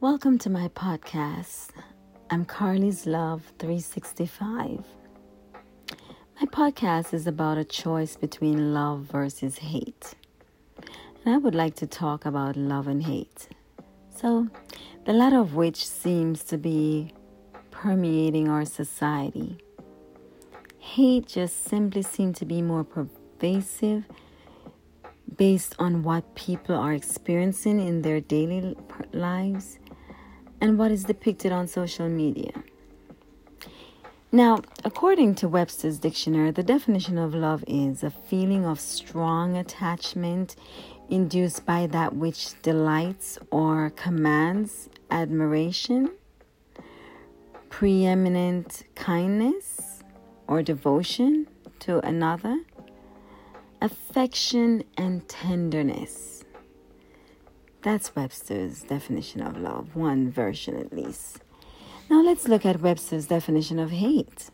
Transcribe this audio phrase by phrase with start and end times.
[0.00, 1.70] Welcome to my podcast.
[2.28, 4.84] I'm Carly's Love 365.
[6.38, 10.12] My podcast is about a choice between love versus hate.
[11.24, 13.48] And I would like to talk about love and hate.
[14.14, 14.48] So,
[15.06, 17.14] the latter of which seems to be
[17.70, 19.56] permeating our society.
[20.78, 24.04] Hate just simply seems to be more pervasive
[25.38, 28.76] based on what people are experiencing in their daily
[29.14, 29.78] lives
[30.60, 32.52] and what is depicted on social media.
[34.32, 40.56] Now, according to Webster's dictionary, the definition of love is a feeling of strong attachment
[41.08, 46.10] induced by that which delights or commands admiration,
[47.70, 50.02] preeminent kindness
[50.48, 51.46] or devotion
[51.78, 52.58] to another,
[53.80, 56.35] affection and tenderness.
[57.86, 61.38] That's Webster's definition of love, one version at least.
[62.10, 64.50] Now let's look at Webster's definition of hate.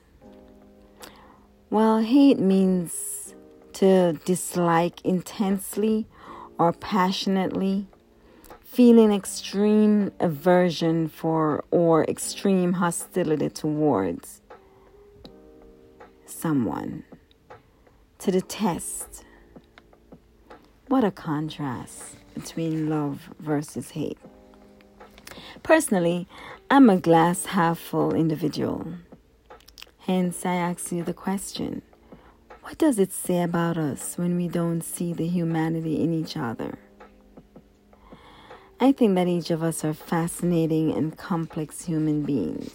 [1.71, 3.34] Well, hate means
[3.73, 6.06] to dislike intensely
[6.59, 7.87] or passionately,
[8.61, 14.43] feeling extreme aversion for or extreme hostility towards
[16.27, 17.05] someone,
[18.19, 19.25] to detest.
[20.93, 24.19] What a contrast between love versus hate.
[25.62, 26.29] Personally,
[26.71, 28.87] I'm a glass half full individual.
[30.01, 31.81] Hence, I ask you the question
[32.61, 36.79] what does it say about us when we don't see the humanity in each other?
[38.79, 42.75] I think that each of us are fascinating and complex human beings.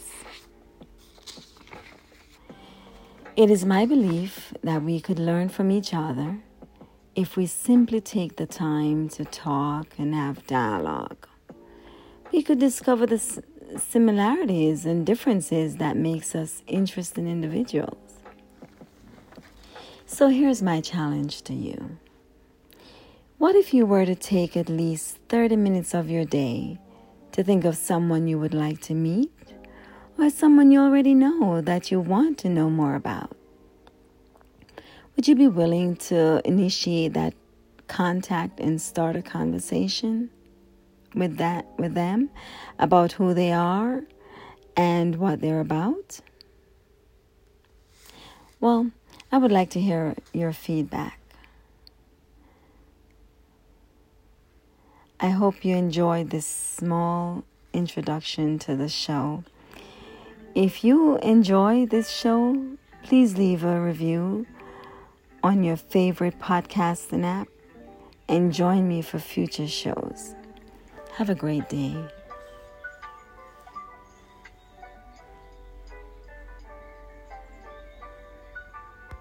[3.36, 6.40] It is my belief that we could learn from each other
[7.18, 11.28] if we simply take the time to talk and have dialogue.
[12.32, 13.18] We could discover the
[13.80, 18.22] similarities and differences that makes us interesting individuals.
[20.06, 21.98] So here's my challenge to you.
[23.40, 26.78] What if you were to take at least 30 minutes of your day
[27.32, 29.32] to think of someone you would like to meet
[30.20, 33.37] or someone you already know that you want to know more about?
[35.18, 37.34] Would you be willing to initiate that
[37.88, 40.30] contact and start a conversation
[41.16, 42.30] with that with them
[42.78, 44.04] about who they are
[44.76, 46.20] and what they're about?
[48.60, 48.92] Well,
[49.32, 51.20] I would like to hear your feedback.
[55.20, 59.44] I hope you enjoyed this small introduction to the show.
[60.54, 64.46] If you enjoy this show, please leave a review
[65.44, 67.48] on your favorite podcasting app
[68.28, 70.36] and join me for future shows.
[71.14, 71.96] Have a great day.